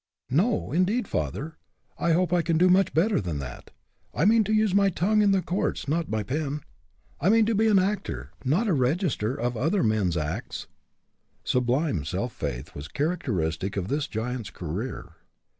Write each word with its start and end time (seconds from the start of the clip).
"No, 0.31 0.71
indeed, 0.71 1.07
father; 1.07 1.57
I 1.99 2.13
hope 2.13 2.33
I 2.33 2.41
can 2.41 2.57
do 2.57 2.69
much 2.69 2.91
better 2.91 3.21
than 3.21 3.37
that. 3.37 3.69
I 4.15 4.25
mean 4.25 4.43
to 4.45 4.51
use 4.51 4.73
my 4.73 4.89
tongue 4.89 5.21
in 5.21 5.29
the 5.29 5.43
courts, 5.43 5.87
not 5.87 6.09
my 6.09 6.23
pen. 6.23 6.61
I 7.19 7.29
mean 7.29 7.45
to 7.45 7.53
be 7.53 7.67
an 7.67 7.77
actor, 7.77 8.31
not 8.43 8.67
a 8.67 8.73
register 8.73 9.39
of 9.39 9.55
other 9.55 9.83
men's 9.83 10.17
acts." 10.17 10.65
Sublime 11.43 12.03
self 12.03 12.33
faith 12.33 12.73
was 12.73 12.87
characteristic 12.87 13.77
of 13.77 13.89
this 13.89 14.07
giant's 14.07 14.49
career. 14.49 15.17